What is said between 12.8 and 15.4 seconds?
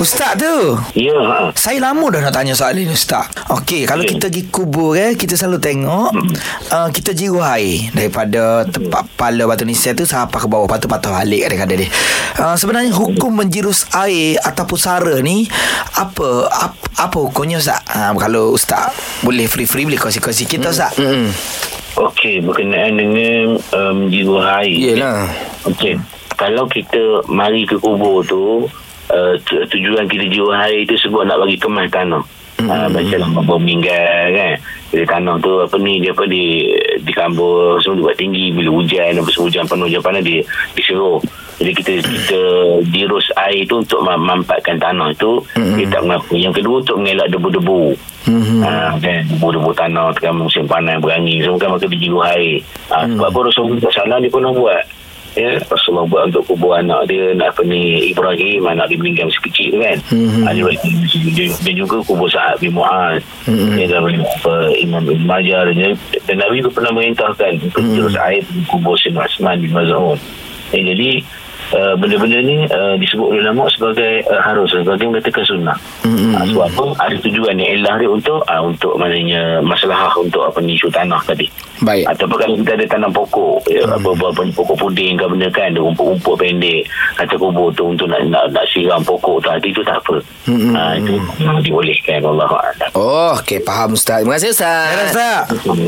hukum menjirus air Ataupun sara